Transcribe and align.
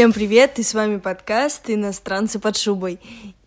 Всем 0.00 0.14
привет, 0.14 0.58
и 0.58 0.62
с 0.62 0.72
вами 0.72 0.96
подкаст 0.96 1.68
«Иностранцы 1.68 2.38
под 2.38 2.56
шубой». 2.56 2.98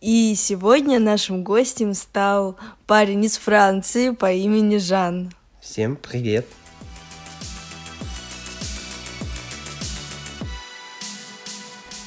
И 0.02 0.36
сегодня 0.36 1.00
нашим 1.00 1.44
гостем 1.44 1.96
стал 1.96 2.58
парень 2.86 3.26
из 3.26 3.38
Франции 3.38 4.12
по 4.12 4.32
имени 4.32 4.78
Жан. 4.78 5.34
Всем 5.60 5.96
привет. 5.96 6.46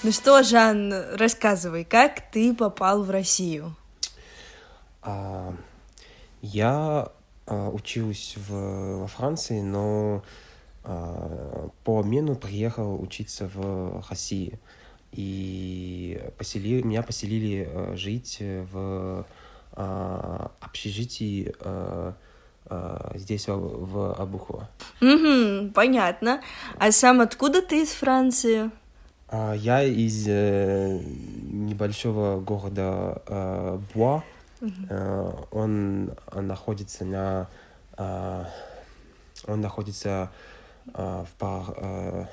Ну 0.04 0.12
что, 0.12 0.44
Жан, 0.44 0.94
рассказывай, 1.16 1.82
как 1.82 2.30
ты 2.30 2.54
попал 2.54 3.02
в 3.02 3.10
Россию? 3.10 3.74
А, 5.02 5.52
я 6.40 7.10
а, 7.46 7.70
учился 7.70 8.38
в, 8.46 9.00
во 9.00 9.06
Франции, 9.08 9.60
но 9.60 10.22
по 10.86 12.00
обмену 12.00 12.36
приехал 12.36 13.00
учиться 13.02 13.50
в 13.52 14.04
России. 14.08 14.58
И 15.12 16.20
посели, 16.36 16.82
меня 16.82 17.02
поселили 17.02 17.68
а, 17.68 17.96
жить 17.96 18.38
в 18.40 19.26
а, 19.72 20.50
общежитии 20.60 21.54
а, 21.60 22.14
здесь, 23.14 23.46
в, 23.48 24.14
Абухово. 24.14 24.68
Угу, 25.00 25.70
понятно. 25.72 26.40
А 26.78 26.90
сам 26.92 27.20
откуда 27.20 27.62
ты 27.62 27.82
из 27.82 27.90
Франции? 27.90 28.70
А, 29.28 29.54
я 29.54 29.82
из 29.82 30.26
э, 30.28 31.00
небольшого 31.52 32.40
города 32.40 33.22
э, 33.26 33.78
Буа. 33.94 34.22
Э, 34.90 35.32
он, 35.50 36.12
находится 36.32 37.04
на... 37.04 37.48
э, 37.96 38.44
он 39.46 39.60
находится 39.60 40.30
э, 40.32 40.55
в, 40.94 41.28
пар, 41.38 41.64
э, 41.76 42.26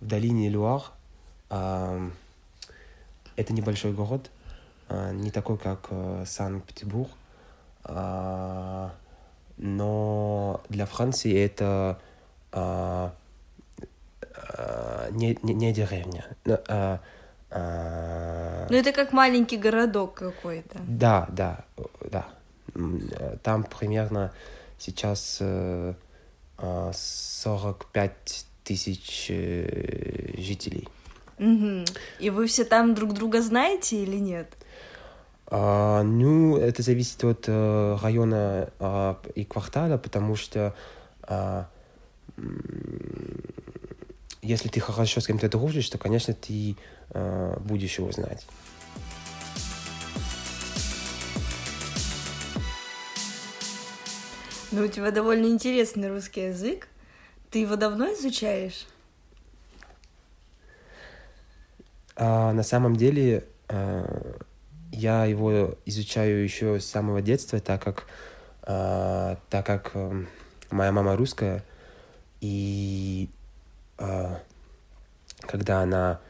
в 0.00 0.06
долине 0.06 0.48
Люар. 0.48 0.82
Э, 1.50 2.10
это 3.36 3.52
небольшой 3.52 3.92
город, 3.92 4.30
э, 4.88 5.12
не 5.14 5.30
такой, 5.30 5.58
как 5.58 5.86
э, 5.90 6.24
Санкт-Петербург. 6.26 7.10
Э, 7.84 8.90
но 9.56 10.60
для 10.68 10.86
Франции 10.86 11.36
это 11.44 11.98
э, 12.52 13.10
э, 14.22 15.08
не, 15.12 15.38
не, 15.42 15.54
не 15.54 15.72
деревня. 15.72 16.24
э, 16.44 16.98
э, 17.50 18.66
Ну, 18.70 18.76
это 18.76 18.92
как 18.92 19.12
маленький 19.12 19.56
городок 19.56 20.14
какой-то. 20.14 20.78
да, 20.86 21.26
да, 21.30 21.64
э, 21.76 21.82
да. 22.10 22.28
Э, 22.74 23.36
Там 23.42 23.64
примерно 23.64 24.32
сейчас 24.78 25.38
э, 25.40 25.46
э, 25.46 25.94
45 26.58 28.46
тысяч 28.64 29.26
э, 29.30 30.34
жителей. 30.38 30.88
И 31.38 32.30
вы 32.30 32.46
все 32.46 32.64
там 32.64 32.94
друг 32.94 33.14
друга 33.14 33.40
знаете 33.42 34.02
или 34.02 34.16
нет? 34.16 34.52
А, 35.46 36.02
ну, 36.02 36.56
это 36.56 36.82
зависит 36.82 37.22
от 37.24 37.44
э, 37.46 37.96
района 38.02 38.70
а, 38.80 39.18
и 39.34 39.44
квартала, 39.44 39.96
потому 39.96 40.36
что 40.36 40.74
м, 41.28 41.66
если 44.42 44.68
ты 44.68 44.80
хорошо 44.80 45.20
с 45.20 45.26
кем-то 45.26 45.48
дружишь, 45.48 45.88
то, 45.88 45.98
конечно, 45.98 46.34
ты 46.34 46.76
э, 47.10 47.56
будешь 47.60 47.98
его 47.98 48.10
знать. 48.12 48.46
Ну, 54.70 54.84
у 54.84 54.88
тебя 54.88 55.10
довольно 55.10 55.46
интересный 55.46 56.10
русский 56.10 56.42
язык. 56.48 56.88
Ты 57.50 57.60
его 57.60 57.76
давно 57.76 58.12
изучаешь? 58.12 58.86
А, 62.16 62.52
на 62.52 62.62
самом 62.62 62.94
деле, 62.94 63.46
э, 63.68 64.34
я 64.92 65.24
его 65.24 65.74
изучаю 65.86 66.44
еще 66.44 66.80
с 66.80 66.84
самого 66.84 67.22
детства, 67.22 67.60
так 67.60 67.82
как, 67.82 68.06
э, 68.64 69.36
так 69.48 69.64
как 69.64 69.92
э, 69.94 70.24
моя 70.70 70.92
мама 70.92 71.16
русская, 71.16 71.64
и 72.42 73.30
э, 73.98 74.36
когда 75.40 75.80
она 75.80 76.20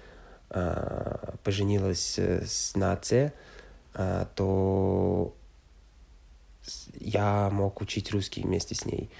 э, 0.50 1.34
поженилась 1.42 2.18
с, 2.18 2.76
на 2.76 2.92
отце, 2.92 3.32
э, 3.94 4.26
то 4.36 5.34
я 6.94 7.50
мог 7.50 7.80
учить 7.80 8.10
русский 8.12 8.42
вместе 8.42 8.74
с 8.74 8.84
ней. 8.84 9.10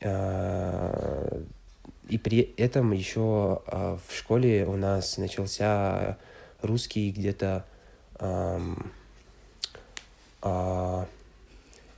Э, 0.00 1.42
и 2.08 2.18
при 2.18 2.40
этом 2.56 2.92
еще 2.92 3.62
э, 3.66 3.98
в 4.06 4.16
школе 4.16 4.66
у 4.66 4.76
нас 4.76 5.18
начался 5.18 6.18
русский 6.62 7.10
где-то... 7.10 7.64
эм, 8.18 8.92
а, 10.42 11.06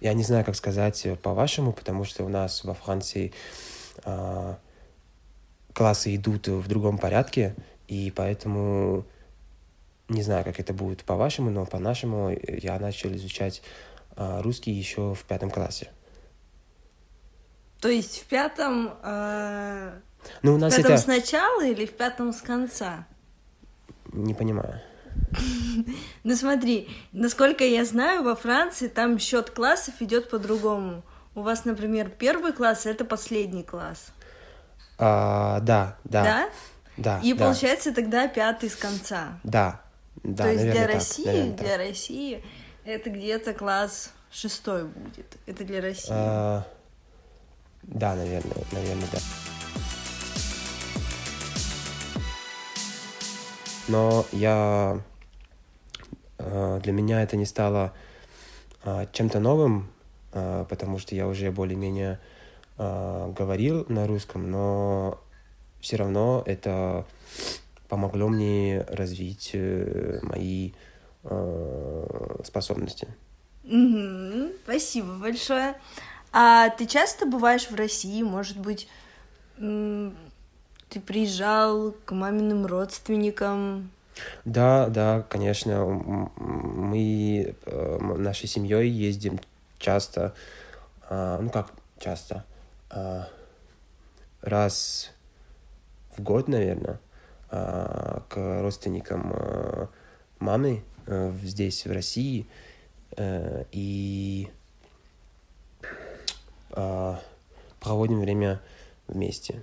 я 0.00 0.14
не 0.14 0.24
знаю, 0.24 0.44
как 0.44 0.56
сказать 0.56 1.06
э, 1.06 1.16
по-вашему, 1.16 1.72
потому 1.72 2.04
что 2.04 2.24
у 2.24 2.28
нас 2.28 2.64
во 2.64 2.74
Франции 2.74 3.32
классы 5.74 6.16
идут 6.16 6.48
в 6.48 6.66
другом 6.66 6.98
порядке, 6.98 7.54
и 7.88 8.12
поэтому 8.14 9.04
не 10.12 10.22
знаю, 10.22 10.44
как 10.44 10.60
это 10.60 10.72
будет 10.72 11.04
по-вашему, 11.04 11.50
но 11.50 11.66
по-нашему 11.66 12.30
э, 12.30 12.58
я 12.62 12.78
начал 12.78 13.12
изучать 13.14 13.62
а, 14.16 14.42
русский 14.42 14.70
еще 14.70 15.14
в 15.14 15.24
пятом 15.24 15.50
классе. 15.50 15.90
То 17.80 17.88
есть 17.88 18.20
в 18.22 18.24
пятом... 18.26 18.94
э, 19.02 19.92
Ну, 20.42 20.54
у 20.54 20.56
В 20.56 20.58
нас 20.58 20.74
пятом 20.76 20.92
это... 20.92 21.02
сначала 21.02 21.64
или 21.64 21.84
в 21.86 21.92
пятом 21.96 22.32
с 22.32 22.40
конца? 22.40 23.06
Не 24.12 24.34
понимаю. 24.34 24.80
Ну 26.24 26.36
смотри, 26.36 26.88
насколько 27.12 27.64
я 27.64 27.84
знаю, 27.84 28.22
во 28.22 28.36
Франции 28.36 28.86
там 28.88 29.18
счет 29.18 29.50
классов 29.50 29.94
идет 30.00 30.30
по-другому. 30.30 31.02
У 31.34 31.40
вас, 31.42 31.64
например, 31.64 32.10
первый 32.10 32.52
класс 32.52 32.86
это 32.86 33.04
последний 33.04 33.62
класс. 33.64 34.12
А, 34.98 35.58
да, 35.60 35.96
да, 36.04 36.22
Да? 36.22 36.48
да. 36.96 37.20
И 37.24 37.32
да, 37.32 37.44
получается 37.44 37.92
тогда 37.92 38.28
пятый 38.28 38.70
с 38.70 38.76
конца. 38.76 39.40
Да, 39.42 39.80
да, 40.22 40.44
То 40.44 40.50
есть 40.52 40.64
наверное 40.64 40.72
для 40.72 40.86
так, 40.86 40.94
России, 40.94 41.24
наверное 41.26 41.56
так. 41.56 41.66
для 41.66 41.76
России 41.78 42.44
это 42.84 43.10
где-то 43.10 43.54
класс 43.54 44.12
шестой 44.30 44.84
будет. 44.84 45.36
Это 45.46 45.64
для 45.64 45.80
России. 45.80 46.10
А, 46.10 46.66
да, 47.82 48.14
наверное, 48.14 48.64
наверное, 48.72 49.08
да. 49.12 49.18
Но 53.88 54.24
я... 54.32 55.00
э, 56.38 56.80
Для 56.82 56.92
меня 56.92 57.22
это 57.22 57.36
не 57.36 57.44
стало 57.46 57.92
а, 58.84 59.06
чем-то 59.12 59.40
новым, 59.40 59.90
а, 60.32 60.64
потому 60.64 60.98
что 60.98 61.14
я 61.14 61.26
уже 61.26 61.50
более-менее 61.50 62.20
а, 62.78 63.30
говорил 63.32 63.84
на 63.88 64.06
русском, 64.06 64.50
но 64.50 65.20
все 65.80 65.96
равно 65.96 66.42
это 66.46 67.04
помогло 67.88 68.28
мне 68.28 68.82
развить 68.88 69.50
э, 69.52 70.20
мои 70.22 70.72
способности. 72.46 73.08
Мгм. 73.64 74.52
Спасибо 74.64 75.14
большое. 75.14 75.76
А 76.32 76.70
ты 76.70 76.86
часто 76.86 77.26
бываешь 77.26 77.70
в 77.70 77.74
России? 77.74 78.22
Может 78.22 78.58
быть, 78.58 78.88
ты 79.56 81.00
приезжал 81.06 81.92
к 82.04 82.12
маминым 82.12 82.66
родственникам? 82.66 83.90
Да, 84.44 84.88
да, 84.88 85.24
конечно, 85.28 85.84
мы 85.86 87.54
э, 87.64 87.98
нашей 87.98 88.46
семьей 88.46 88.90
ездим 88.90 89.40
часто, 89.78 90.34
а, 91.08 91.38
ну 91.40 91.50
как 91.50 91.72
часто, 91.98 92.44
а, 92.90 93.28
раз 94.42 95.10
в 96.16 96.22
год, 96.22 96.48
наверное, 96.48 97.00
а, 97.50 98.22
к 98.28 98.36
родственникам 98.62 99.32
э, 99.34 99.86
мамы 100.38 100.82
э, 101.06 101.32
здесь, 101.42 101.86
в 101.86 101.92
России, 101.92 102.46
Э, 103.16 103.64
и 103.72 104.48
а, 106.70 107.20
проводим 107.80 108.20
время 108.20 108.60
вместе. 109.06 109.62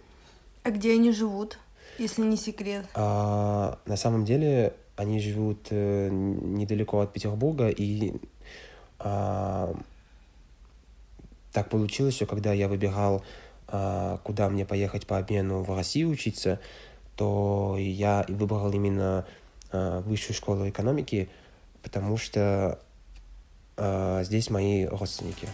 А 0.64 0.70
где 0.70 0.94
они 0.94 1.12
живут, 1.12 1.58
если 1.98 2.22
не 2.22 2.38
секрет? 2.38 2.86
А, 2.94 3.80
на 3.86 3.98
самом 3.98 4.26
деле 4.26 4.74
они 4.96 5.20
живут 5.20 5.68
э, 5.72 6.10
недалеко 6.12 7.00
от 7.00 7.14
Петербурга, 7.14 7.70
и 7.70 8.14
а, 9.00 9.76
так 11.52 11.70
получилось, 11.70 12.16
что 12.16 12.28
когда 12.28 12.54
я 12.54 12.68
выбирал, 12.68 13.24
а, 13.68 14.20
куда 14.24 14.50
мне 14.50 14.66
поехать 14.66 15.08
по 15.08 15.18
обмену 15.18 15.64
в 15.64 15.76
Россию 15.76 16.10
учиться, 16.10 16.60
то 17.16 17.78
я 17.80 18.26
выбрал 18.28 18.72
именно 18.72 19.26
высшую 19.72 20.36
школу 20.36 20.68
экономики, 20.68 21.30
потому 21.84 22.18
что 22.18 22.80
а, 23.78 24.24
здесь 24.24 24.50
мои 24.50 24.86
родственники. 24.86 25.48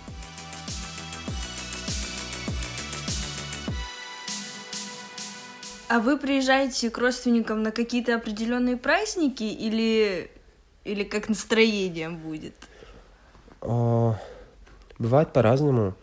А 5.87 5.99
вы 5.99 6.17
приезжаете 6.17 6.89
к 6.89 6.97
родственникам 6.97 7.61
на 7.61 7.71
какие-то 7.71 8.15
определенные 8.15 8.75
праздники 8.75 9.43
или, 9.43 10.31
или 10.83 11.03
как 11.03 11.29
настроение 11.29 12.09
будет? 12.09 12.55
А, 13.61 14.15
Бывает 14.97 15.33
по-разному, 15.33 15.93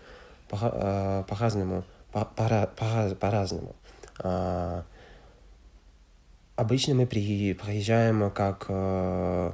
по- 0.48 0.58
а, 0.62 1.22
по-разному, 1.24 1.84
по- 2.12 2.24
пора- 2.24 2.68
пора- 2.68 3.14
по-разному. 3.14 3.74
А, 4.18 4.84
Обычно 6.62 6.94
мы 6.94 7.06
при- 7.06 7.54
приезжаем 7.54 8.30
как 8.30 8.66
э, 8.68 9.52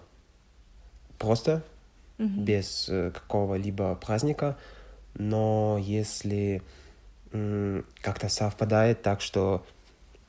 просто, 1.18 1.62
Мгм. 2.18 2.44
без 2.44 2.86
э, 2.90 3.10
какого-либо 3.12 3.94
праздника, 3.94 4.58
но 5.14 5.78
если 5.80 6.60
м, 7.32 7.86
как-то 8.02 8.28
совпадает 8.28 9.00
так, 9.00 9.22
что 9.22 9.64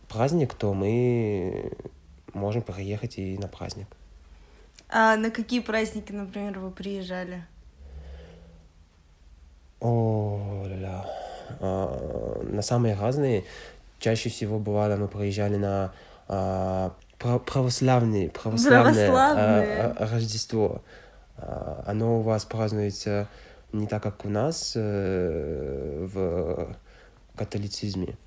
праздник, 0.08 0.54
то 0.54 0.74
мы 0.74 1.74
можем 2.34 2.62
приехать 2.62 3.18
и 3.18 3.38
на 3.38 3.50
праздник. 3.50 3.88
А 4.88 5.18
на 5.18 5.32
какие 5.32 5.60
праздники, 5.60 6.14
например, 6.14 6.60
вы 6.60 6.72
приезжали? 6.72 7.44
О, 9.82 10.64
ля-ля. 10.66 11.06
А, 11.60 12.42
на 12.44 12.62
самые 12.62 12.96
разные. 12.96 13.44
Чаще 14.00 14.30
всего 14.30 14.60
бывало, 14.60 14.96
мы 14.96 15.10
приезжали 15.10 15.58
на 15.58 15.92
а, 16.30 16.94
пра- 17.18 17.40
православные, 17.40 18.30
православное 18.30 19.10
а, 19.12 19.96
а, 19.98 20.08
Рождество. 20.08 20.82
Оно 21.86 22.20
у 22.20 22.22
вас 22.22 22.46
празднуется 22.46 23.28
не 23.74 23.88
так, 23.88 24.04
как 24.04 24.26
у 24.26 24.30
нас 24.30 24.74
э, 24.76 26.08
в 26.14 26.76
католицизме. 27.36 28.18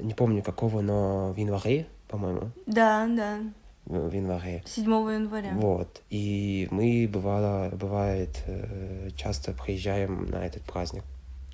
Не 0.00 0.14
помню 0.14 0.42
какого, 0.42 0.80
но 0.80 1.32
в 1.32 1.36
январе, 1.36 1.86
по-моему, 2.08 2.50
Да, 2.66 3.06
да, 3.08 3.38
в 3.86 4.12
январе. 4.12 4.62
7 4.66 4.84
января. 4.84 5.50
Вот. 5.54 6.00
И 6.10 6.68
мы, 6.70 7.08
бывало, 7.12 7.68
бывает, 7.70 8.42
э, 8.46 9.10
часто 9.16 9.52
приезжаем 9.52 10.26
на 10.26 10.46
этот 10.46 10.62
праздник. 10.62 11.02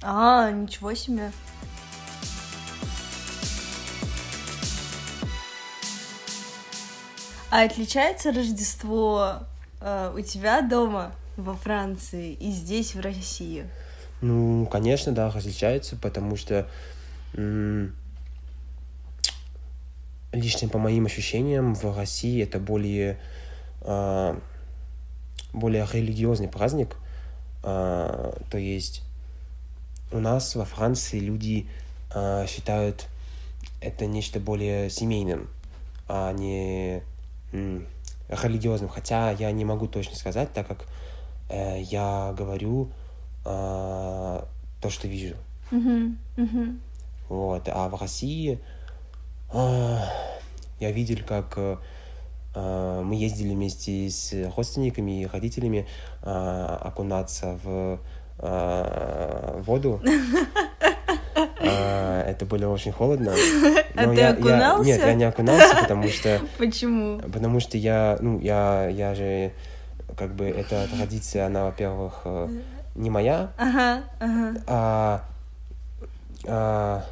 А, 0.03 0.51
ничего 0.51 0.95
себе. 0.95 1.31
А 7.57 7.63
отличается 7.63 8.33
Рождество 8.33 9.39
э, 9.81 10.13
у 10.15 10.21
тебя 10.21 10.61
дома 10.61 11.13
во 11.39 11.55
Франции 11.55 12.35
и 12.35 12.51
здесь, 12.51 12.95
в 12.95 13.01
России? 13.01 13.65
Ну, 14.21 14.67
конечно, 14.67 15.13
да, 15.13 15.31
различается, 15.31 15.97
потому 15.97 16.37
что 16.37 16.69
лично 20.33 20.69
по 20.69 20.77
моим 20.77 21.07
ощущениям 21.07 21.75
в 21.75 21.97
России 21.97 22.43
это 22.43 22.59
более, 22.61 23.19
а, 23.81 24.39
более 25.55 25.89
религиозный 25.91 26.49
праздник. 26.49 26.97
А, 27.63 28.39
то 28.51 28.59
есть 28.59 29.01
у 30.13 30.19
нас 30.19 30.55
во 30.57 30.67
Франции 30.67 31.21
люди 31.21 31.67
а, 32.15 32.47
считают 32.47 33.07
это 33.81 34.05
нечто 34.05 34.41
более 34.41 34.91
семейным, 34.91 35.49
а 36.07 36.35
не 36.35 37.03
религиозным. 37.53 38.89
Хотя 38.89 39.31
я 39.31 39.51
не 39.53 39.65
могу 39.65 39.87
точно 39.87 40.17
сказать, 40.17 40.53
так 40.53 40.67
как 40.67 40.87
э, 41.49 41.81
я 41.83 42.35
говорю 42.37 42.91
а, 43.45 44.47
то, 44.81 44.91
что 44.91 45.09
вижу. 45.09 45.37
Мгм, 45.71 46.19
мгм. 46.37 46.81
Вот. 47.29 47.69
А 47.69 47.89
в 47.89 48.01
России 48.01 48.59
а, 49.53 50.05
я 50.81 50.91
видел, 50.93 51.19
как 51.27 51.55
э, 51.57 51.77
а, 52.55 53.03
мы 53.03 53.15
ездили 53.15 53.55
вместе 53.55 54.11
с 54.11 54.33
родственниками 54.57 55.23
и 55.23 55.27
родителями 55.27 55.87
а, 56.23 56.81
окунаться 56.83 57.59
в 57.63 58.01
а, 58.39 59.63
воду. 59.63 60.01
А, 61.37 62.23
Это 62.29 62.47
было 62.47 62.69
очень 62.69 62.93
холодно. 62.93 63.33
А 63.97 64.15
ты 64.15 64.23
окунался? 64.23 64.85
Нет, 64.85 65.01
я 65.01 65.15
не 65.15 65.25
окунался, 65.25 65.77
потому 65.77 66.09
что 66.09 66.41
Почему? 66.59 67.19
Потому 67.21 67.61
что 67.61 67.79
я, 67.79 68.19
ну, 68.21 68.39
я, 68.41 68.89
я 68.89 69.15
же, 69.15 69.53
как 70.19 70.35
бы, 70.35 70.45
эта 70.47 70.87
традиция, 70.89 71.47
она, 71.47 71.65
во-первых, 71.65 72.21
э, 72.25 72.49
не 72.95 73.09
моя, 73.09 73.51
Ага, 73.57 74.03
ага. 74.21 74.61
а, 74.67 75.25
а, 76.47 77.05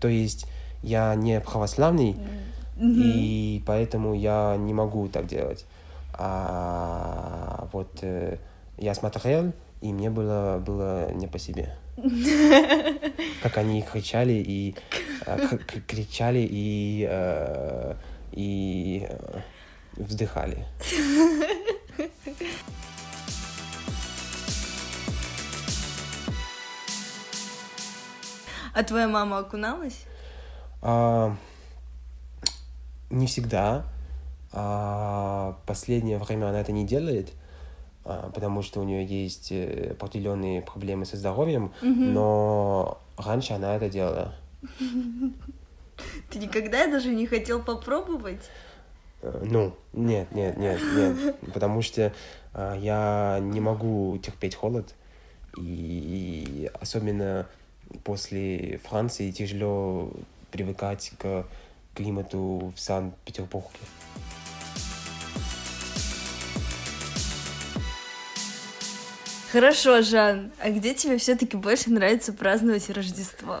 то 0.00 0.08
есть 0.08 0.46
я 0.82 1.14
не 1.16 1.40
православный, 1.40 2.16
и 2.80 3.60
поэтому 3.66 4.14
я 4.14 4.56
не 4.56 4.72
могу 4.72 5.08
так 5.08 5.26
делать. 5.26 5.64
А 6.12 7.68
вот 7.72 7.88
э, 8.02 8.38
я 8.76 8.94
смотрел, 8.94 9.52
и 9.80 9.92
мне 9.92 10.10
было, 10.10 10.62
было 10.64 11.10
не 11.12 11.26
по 11.26 11.38
себе. 11.38 11.74
Как 13.42 13.58
они 13.58 13.82
кричали 13.82 14.34
и 14.34 14.76
э, 15.26 15.58
кричали 15.86 16.46
и, 16.48 17.06
э, 17.10 17.94
и 18.32 19.08
вздыхали. 19.96 20.64
А 28.74 28.84
твоя 28.84 29.08
мама 29.08 29.38
окуналась? 29.38 30.04
А, 30.82 31.34
не 33.10 33.26
всегда. 33.26 33.86
А, 34.52 35.58
последнее 35.66 36.18
время 36.18 36.50
она 36.50 36.60
это 36.60 36.70
не 36.70 36.86
делает, 36.86 37.32
потому 38.32 38.62
что 38.62 38.80
у 38.80 38.84
нее 38.84 39.04
есть 39.04 39.52
э, 39.52 39.90
определенные 39.92 40.62
проблемы 40.62 41.04
со 41.04 41.16
здоровьем, 41.16 41.72
но 41.82 42.98
раньше 43.16 43.52
она 43.52 43.76
это 43.76 43.88
делала. 43.88 44.34
Ты 46.30 46.38
никогда 46.38 46.86
даже 46.86 47.08
не 47.10 47.26
хотел 47.26 47.62
попробовать? 47.62 48.50
Э, 49.22 49.42
Ну, 49.44 49.74
нет, 49.92 50.32
нет, 50.32 50.56
нет, 50.56 50.80
нет, 50.96 51.36
потому 51.52 51.82
что 51.82 52.12
а, 52.54 52.74
я 52.76 53.38
не 53.40 53.60
могу 53.60 54.18
терпеть 54.18 54.54
холод, 54.54 54.94
и 55.56 56.70
особенно 56.80 57.46
после 58.04 58.78
Франции 58.84 59.30
тяжело 59.30 60.12
привыкать 60.50 61.12
к 61.18 61.46
климату 61.94 62.72
в 62.74 62.80
Санкт-Петербурге. 62.80 63.80
Хорошо, 69.58 70.02
Жан. 70.02 70.52
А 70.62 70.70
где 70.70 70.94
тебе 70.94 71.18
все-таки 71.18 71.56
больше 71.56 71.90
нравится 71.90 72.32
праздновать 72.32 72.88
Рождество? 72.90 73.58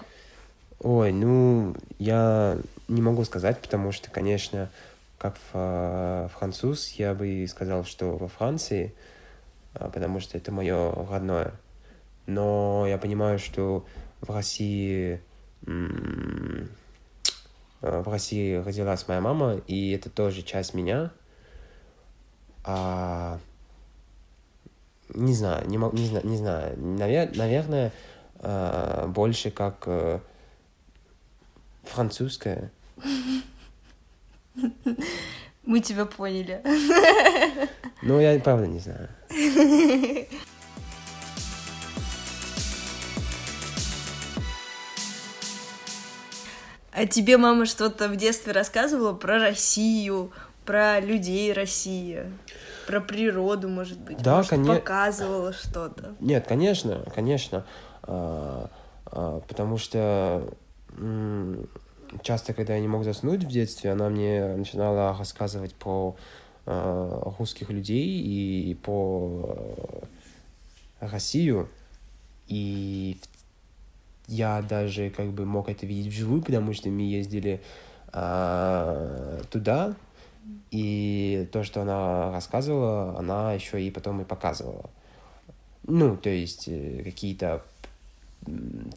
Ой, 0.78 1.10
ну, 1.10 1.74
я 1.98 2.56
не 2.86 3.02
могу 3.02 3.24
сказать, 3.24 3.60
потому 3.60 3.90
что, 3.90 4.08
конечно, 4.08 4.70
как 5.18 5.36
фа- 5.50 6.30
француз, 6.38 6.90
я 6.90 7.14
бы 7.14 7.44
сказал, 7.48 7.84
что 7.84 8.16
во 8.16 8.28
Франции, 8.28 8.94
а, 9.74 9.90
потому 9.90 10.20
что 10.20 10.38
это 10.38 10.52
мое 10.52 10.94
родное. 11.10 11.52
Но 12.26 12.86
я 12.86 12.96
понимаю, 12.96 13.40
что 13.40 13.84
в 14.20 14.30
России 14.30 15.20
а, 15.66 16.68
в 18.02 18.08
России 18.08 18.54
родилась 18.54 19.08
моя 19.08 19.20
мама, 19.20 19.56
и 19.66 19.90
это 19.90 20.10
тоже 20.10 20.42
часть 20.42 20.74
меня. 20.74 21.10
А, 22.62 23.40
не 25.14 25.34
знаю, 25.34 25.66
не, 25.68 25.78
мо- 25.78 25.90
не, 25.92 26.06
зна- 26.06 26.22
не 26.22 26.36
знаю. 26.36 26.76
Навер- 26.78 27.36
наверное, 27.36 27.92
а, 28.40 29.06
больше 29.08 29.50
как 29.50 29.84
э, 29.86 30.20
французская. 31.84 32.70
Мы 35.64 35.80
тебя 35.80 36.04
поняли. 36.06 36.62
Но 38.02 38.20
я 38.20 38.38
правда 38.40 38.66
не 38.66 38.78
знаю. 38.80 39.08
А 46.92 47.06
тебе 47.06 47.36
мама 47.36 47.66
что-то 47.66 48.08
в 48.08 48.16
детстве 48.16 48.52
рассказывала 48.52 49.12
про 49.12 49.38
Россию, 49.38 50.32
про 50.64 51.00
людей 51.00 51.52
России, 51.52 52.24
про 52.88 53.02
природу, 53.02 53.68
может 53.68 54.00
быть? 54.00 54.16
Да, 54.22 54.36
может, 54.36 54.50
коне- 54.50 54.76
показывала 54.76 55.52
что-то. 55.52 56.14
Нет, 56.20 56.46
конечно, 56.48 57.04
конечно. 57.14 57.66
А, 58.02 58.70
а, 59.04 59.40
потому 59.46 59.76
что 59.76 60.48
часто, 62.22 62.54
когда 62.54 62.74
я 62.74 62.80
не 62.80 62.88
мог 62.88 63.04
заснуть 63.04 63.44
в 63.44 63.48
детстве, 63.48 63.92
она 63.92 64.08
мне 64.08 64.56
начинала 64.56 65.14
рассказывать 65.18 65.74
про 65.74 66.16
а, 66.64 67.34
русских 67.38 67.68
людей 67.68 68.22
и 68.22 68.74
по 68.74 70.08
Россию. 71.00 71.68
И 72.46 73.20
я 74.28 74.62
даже 74.62 75.10
как 75.10 75.26
бы 75.26 75.44
мог 75.44 75.68
это 75.68 75.84
видеть 75.84 76.10
вживую, 76.10 76.40
потому 76.40 76.72
что 76.72 76.88
мы 76.88 77.02
ездили 77.02 77.60
а, 78.14 79.42
туда, 79.50 79.94
и 80.70 81.48
то, 81.52 81.64
что 81.64 81.82
она 81.82 82.32
рассказывала, 82.32 83.18
она 83.18 83.52
еще 83.52 83.82
и 83.82 83.90
потом 83.90 84.20
и 84.20 84.24
показывала. 84.24 84.90
Ну, 85.84 86.16
то 86.16 86.30
есть 86.30 86.68
э, 86.68 87.02
какие-то 87.02 87.62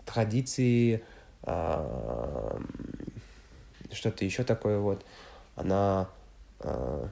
традиции, 0.06 1.04
а, 1.44 2.60
что-то 3.92 4.26
еще 4.26 4.44
такое 4.44 4.80
вот, 4.80 5.06
она 5.56 6.10
а, 6.60 7.08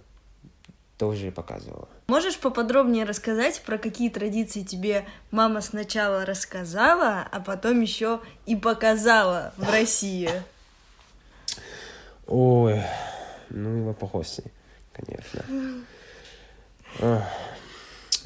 тоже 0.97 1.31
показывала. 1.31 1.87
Можешь 2.07 2.37
поподробнее 2.37 3.05
рассказать, 3.05 3.61
про 3.61 3.77
какие 3.77 4.09
традиции 4.09 4.63
тебе 4.63 5.05
мама 5.31 5.61
сначала 5.61 6.25
рассказала, 6.25 7.27
а 7.31 7.39
потом 7.39 7.81
еще 7.81 8.19
и 8.45 8.55
показала 8.55 9.53
в 9.57 9.69
России? 9.69 10.29
Ой, 12.27 12.81
ну 13.49 13.77
и 13.77 13.81
вопросы, 13.81 14.43
конечно. 14.93 15.43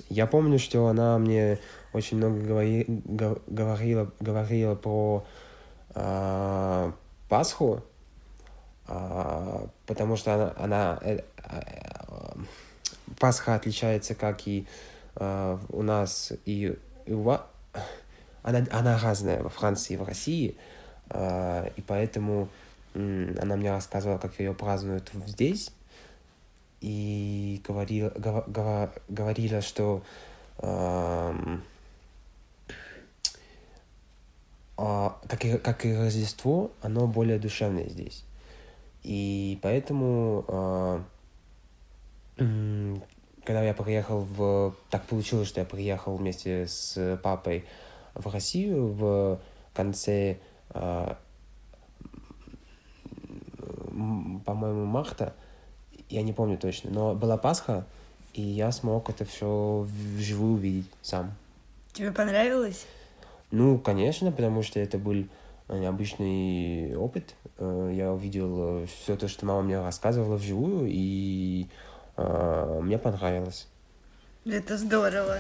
Я 0.10 0.28
помню, 0.28 0.60
что 0.60 0.88
она 0.88 1.18
мне 1.18 1.60
очень 1.94 2.18
много 2.18 2.40
говори, 2.40 2.86
говорила, 2.88 4.12
говорила 4.20 4.76
про 4.76 5.26
э, 5.94 6.92
Пасху, 7.30 7.84
э, 8.88 9.68
потому 9.86 10.16
что 10.16 10.34
она, 10.34 10.54
она 10.58 11.00
э, 11.02 11.20
э, 11.38 11.64
Пасха 13.20 13.56
отличается, 13.56 14.16
как 14.16 14.48
и 14.48 14.66
э, 15.16 15.58
у 15.70 15.82
нас 15.84 16.34
и, 16.46 16.76
и 17.06 17.14
у 17.14 17.22
вас. 17.22 17.42
Она, 18.42 18.66
она 18.72 19.00
разная 19.00 19.42
во 19.42 19.50
Франции 19.50 19.94
и 19.94 19.98
в 19.98 20.04
России, 20.04 20.58
э, 21.10 21.70
и 21.76 21.82
поэтому 21.82 22.50
она 22.94 23.56
мне 23.56 23.72
рассказывала, 23.72 24.18
как 24.18 24.40
ее 24.40 24.54
празднуют 24.54 25.12
здесь, 25.26 25.72
и 26.82 27.62
говорила, 27.68 28.10
гов, 28.16 28.46
говорила 29.08 29.62
что 29.62 30.04
э, 30.60 31.34
а, 34.78 35.18
как, 35.28 35.46
и, 35.46 35.58
как 35.58 35.86
и 35.86 35.96
Рождество, 35.96 36.72
оно 36.82 37.08
более 37.08 37.40
душевное 37.40 37.88
здесь. 37.88 38.26
И 39.04 39.60
поэтому, 39.62 40.46
а, 40.48 41.04
когда 43.46 43.64
я 43.64 43.74
приехал 43.74 44.22
в... 44.22 44.76
Так 44.90 45.06
получилось, 45.06 45.48
что 45.48 45.60
я 45.62 45.66
приехал 45.66 46.16
вместе 46.16 46.68
с 46.68 47.20
папой 47.24 47.66
в 48.14 48.32
Россию 48.32 48.88
в 48.94 49.40
конце, 49.74 50.38
а, 50.70 51.18
по-моему, 54.64 54.86
марта, 54.86 55.34
я 56.10 56.22
не 56.22 56.32
помню 56.32 56.58
точно, 56.58 56.90
но 56.90 57.14
была 57.16 57.36
Пасха, 57.36 57.86
и 58.34 58.42
я 58.42 58.72
смог 58.72 59.10
это 59.10 59.26
все 59.26 59.86
вживую 60.16 60.54
увидеть 60.54 60.90
сам. 61.02 61.34
Тебе 61.92 62.14
понравилось? 62.14 62.86
Ну, 63.52 63.78
конечно, 63.78 64.32
потому 64.32 64.64
что 64.64 64.80
это 64.80 64.98
был 64.98 65.26
э, 65.68 65.78
необычный 65.78 66.96
опыт. 66.96 67.36
Э, 67.58 67.92
я 67.94 68.14
увидел 68.14 68.84
э, 68.84 68.86
все 68.88 69.18
то, 69.18 69.28
что 69.28 69.46
мама 69.46 69.64
мне 69.64 69.82
рассказывала 69.82 70.38
вживую, 70.38 70.88
и 70.90 71.68
мне 72.16 73.00
понравилось. 73.00 73.68
Это 74.46 74.78
здорово. 74.78 75.40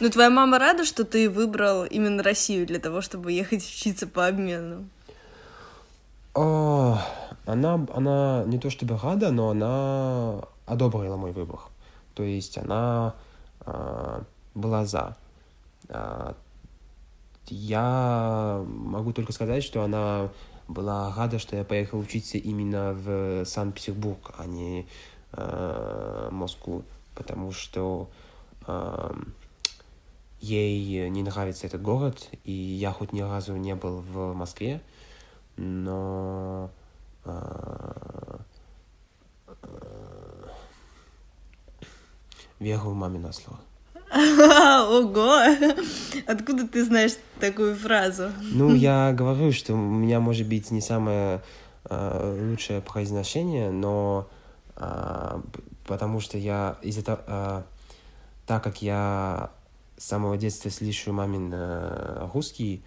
Ну, 0.00 0.10
твоя 0.10 0.28
мама 0.28 0.58
рада, 0.58 0.84
что 0.84 1.04
ты 1.04 1.30
выбрал 1.30 1.84
именно 1.84 2.22
Россию 2.22 2.66
для 2.66 2.80
того, 2.80 3.00
чтобы 3.00 3.30
ехать 3.30 3.62
учиться 3.62 4.06
по 4.06 4.26
обмену? 4.26 4.88
О, 6.34 6.98
она, 7.46 7.86
она 7.94 8.42
не 8.46 8.58
то 8.58 8.70
чтобы 8.70 8.98
рада, 8.98 9.30
но 9.30 9.50
она 9.50 10.40
одобрила 10.66 11.16
мой 11.16 11.30
выбор. 11.30 11.60
То 12.14 12.24
есть 12.24 12.58
она 12.58 13.14
э, 13.60 14.20
была 14.54 14.84
за. 14.84 15.16
Э, 15.88 16.32
я 17.46 18.64
могу 18.66 19.12
только 19.12 19.32
сказать, 19.32 19.62
что 19.62 19.82
она 19.82 20.28
была 20.66 21.14
рада, 21.14 21.38
что 21.38 21.56
я 21.56 21.64
поехал 21.64 22.00
учиться 22.00 22.36
именно 22.36 22.94
в 22.94 23.44
Санкт-Петербург, 23.44 24.32
а 24.38 24.46
не 24.46 24.88
э, 25.32 26.28
Москву, 26.32 26.82
потому 27.14 27.52
что 27.52 28.08
э, 28.66 29.14
ей 30.40 31.08
не 31.10 31.22
нравится 31.22 31.66
этот 31.66 31.82
город, 31.82 32.28
и 32.44 32.52
я 32.52 32.92
хоть 32.92 33.12
ни 33.12 33.20
разу 33.20 33.56
не 33.56 33.74
был 33.74 34.00
в 34.00 34.34
Москве, 34.34 34.80
но 35.56 36.70
э, 37.24 38.38
веру 42.60 42.94
маме 42.94 43.18
на 43.18 43.32
слово. 43.32 43.58
Ого! 44.14 45.40
Откуда 46.26 46.68
ты 46.68 46.84
знаешь 46.84 47.12
такую 47.40 47.74
фразу? 47.74 48.30
Ну, 48.40 48.74
я 48.74 49.12
говорю, 49.16 49.52
что 49.52 49.74
у 49.74 49.76
меня 49.76 50.20
может 50.20 50.46
быть 50.48 50.70
не 50.70 50.80
самое 50.80 51.42
э, 51.88 52.48
лучшее 52.48 52.80
произношение, 52.80 53.70
но 53.70 54.28
э, 54.76 55.40
потому 55.86 56.20
что 56.20 56.38
я 56.38 56.76
из-за 56.82 57.02
того, 57.02 57.20
э, 57.26 57.62
так 58.46 58.62
как 58.62 58.82
я 58.82 59.50
с 59.96 60.04
самого 60.04 60.36
детства 60.36 60.70
слышу 60.70 61.12
мамин 61.12 61.50
э, 61.52 62.28
русский, 62.32 62.82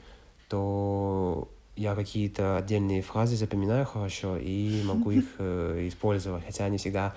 то 0.49 1.49
я 1.75 1.95
какие-то 1.95 2.57
отдельные 2.57 3.01
фразы 3.01 3.35
запоминаю 3.35 3.85
хорошо 3.85 4.37
и 4.37 4.83
могу 4.83 5.11
их 5.11 5.25
э, 5.37 5.87
использовать, 5.87 6.45
хотя 6.45 6.67
не 6.69 6.77
всегда 6.77 7.15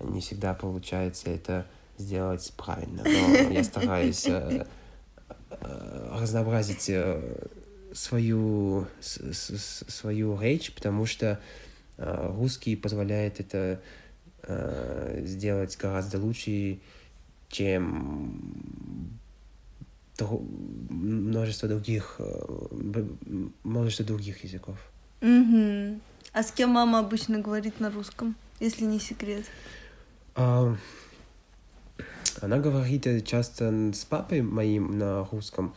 не 0.00 0.20
всегда 0.20 0.54
получается 0.54 1.30
это 1.30 1.66
сделать 1.98 2.52
правильно. 2.56 3.02
Но 3.04 3.50
я 3.50 3.64
стараюсь 3.64 4.26
э, 4.26 4.66
э, 5.50 6.18
разнообразить 6.20 6.90
э, 6.90 7.48
свою, 7.92 8.86
свою 9.00 10.40
речь, 10.40 10.72
потому 10.74 11.06
что 11.06 11.40
русский 11.96 12.76
позволяет 12.76 13.40
это 13.40 13.80
сделать 15.24 15.78
гораздо 15.78 16.18
лучше, 16.18 16.78
чем 17.48 19.18
множество 20.88 21.68
других 21.68 22.20
множество 23.62 24.04
других 24.04 24.44
языков. 24.44 24.78
Угу. 25.20 26.00
А 26.32 26.42
с 26.42 26.52
кем 26.52 26.70
мама 26.70 26.98
обычно 26.98 27.38
говорит 27.38 27.80
на 27.80 27.90
русском, 27.90 28.36
если 28.60 28.84
не 28.84 29.00
секрет? 29.00 29.44
А, 30.34 30.76
она 32.42 32.58
говорит 32.58 33.26
часто 33.26 33.92
с 33.94 34.04
папой 34.04 34.42
моим 34.42 34.98
на 34.98 35.24
русском, 35.24 35.74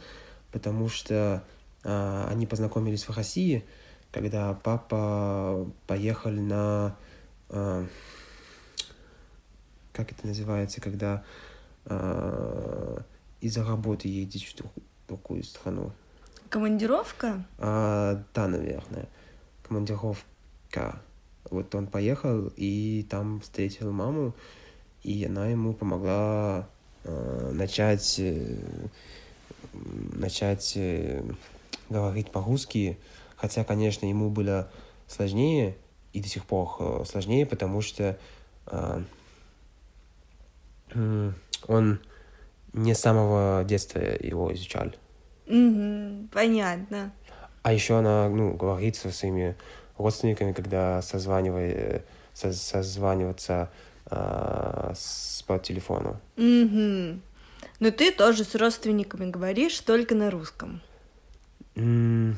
потому 0.51 0.89
что 0.89 1.43
а, 1.83 2.27
они 2.29 2.45
познакомились 2.45 3.07
в 3.07 3.15
России, 3.15 3.63
когда 4.11 4.53
папа 4.53 5.65
поехал 5.87 6.31
на... 6.31 6.95
А, 7.49 7.85
как 9.93 10.11
это 10.11 10.27
называется, 10.27 10.81
когда 10.81 11.23
а, 11.85 13.01
из-за 13.41 13.63
работы 13.63 14.07
едешь 14.07 14.53
в 14.53 15.07
другую 15.07 15.43
страну. 15.43 15.91
Командировка? 16.49 17.45
А, 17.57 18.23
да, 18.33 18.47
наверное. 18.47 19.07
Командировка. 19.67 21.01
Вот 21.49 21.73
он 21.73 21.87
поехал 21.87 22.51
и 22.57 23.05
там 23.09 23.41
встретил 23.41 23.91
маму, 23.91 24.35
и 25.03 25.25
она 25.25 25.47
ему 25.47 25.73
помогла 25.73 26.67
э, 27.03 27.51
начать, 27.53 28.19
э, 28.19 28.57
начать 29.73 30.73
э, 30.75 31.23
говорить 31.89 32.31
по-русски, 32.31 32.99
хотя, 33.35 33.63
конечно, 33.63 34.05
ему 34.05 34.29
было 34.29 34.71
сложнее, 35.07 35.75
и 36.13 36.21
до 36.21 36.27
сих 36.27 36.45
пор 36.45 36.75
э, 36.79 37.05
сложнее, 37.05 37.45
потому 37.45 37.81
что 37.81 38.17
э, 38.67 39.01
он 41.67 41.99
не 42.73 42.93
с 42.93 42.99
самого 42.99 43.63
детства 43.63 43.99
его 43.99 44.53
изучал. 44.53 44.87
Угу, 45.47 46.29
понятно. 46.31 47.11
А 47.63 47.73
еще 47.73 47.97
она, 47.97 48.29
ну, 48.29 48.53
говорит 48.53 48.95
со 48.95 49.11
своими 49.11 49.55
родственниками, 49.97 50.53
когда 50.53 51.01
созванивает, 51.01 52.05
созваниваться 52.33 53.69
э, 54.09 54.93
с, 54.95 55.43
по 55.47 55.59
телефону. 55.59 56.19
Угу. 56.37 57.19
Но 57.79 57.91
ты 57.91 58.11
тоже 58.11 58.43
с 58.43 58.55
родственниками 58.55 59.29
говоришь 59.29 59.79
только 59.79 60.15
на 60.15 60.29
русском. 60.29 60.81
Mm, 61.75 62.35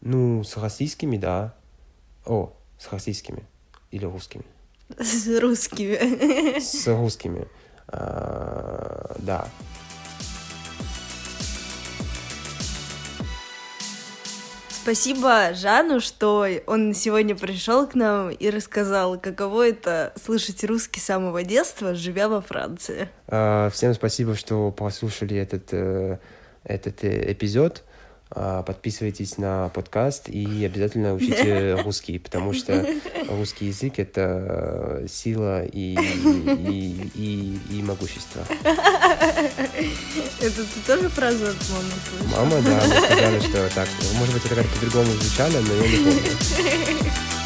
ну, 0.00 0.42
с 0.42 0.56
российскими, 0.56 1.16
да. 1.16 1.54
О, 2.24 2.52
с 2.78 2.90
российскими. 2.90 3.44
Или 3.90 4.04
русскими. 4.04 4.44
С 4.98 5.26
русскими. 5.40 6.58
С 6.60 6.86
русскими. 6.86 7.46
А, 7.88 9.14
да. 9.18 9.48
Спасибо 14.88 15.52
Жану, 15.52 16.00
что 16.00 16.46
он 16.66 16.94
сегодня 16.94 17.36
пришел 17.36 17.86
к 17.86 17.94
нам 17.94 18.30
и 18.30 18.48
рассказал, 18.48 19.18
каково 19.18 19.68
это 19.68 20.14
слышать 20.22 20.64
русский 20.64 20.98
с 20.98 21.04
самого 21.04 21.42
детства, 21.42 21.94
живя 21.94 22.26
во 22.28 22.40
Франции. 22.40 23.10
А, 23.26 23.68
всем 23.68 23.92
спасибо, 23.92 24.34
что 24.34 24.70
послушали 24.70 25.36
этот, 25.36 25.72
э, 25.72 26.16
этот 26.64 27.04
э, 27.04 27.32
эпизод. 27.32 27.84
А, 28.30 28.62
подписывайтесь 28.62 29.38
на 29.38 29.70
подкаст 29.70 30.28
и 30.28 30.64
обязательно 30.64 31.14
учите 31.14 31.74
русский, 31.84 32.18
потому 32.18 32.52
что 32.52 32.86
русский 33.28 33.66
язык— 33.66 33.94
это 33.98 35.04
сила 35.08 35.64
и, 35.64 35.96
и, 35.96 37.10
и, 37.14 37.58
и 37.70 37.82
могущество. 37.82 38.44
Это 40.40 40.64
ты 40.64 40.80
тоже 40.86 41.08
фразу 41.08 41.46
от 41.46 41.56
мамы 41.70 41.90
слышал? 42.08 42.36
Мама, 42.36 42.62
да, 42.62 42.84
она 42.84 43.00
сказала, 43.00 43.40
что 43.40 43.74
так. 43.74 43.88
Может 44.18 44.34
быть, 44.34 44.44
это 44.44 44.54
как-то 44.56 44.74
по-другому 44.74 45.12
звучало, 45.12 45.60
но 45.60 45.74
я 45.74 45.88
не 45.88 45.96
помню. 45.96 47.10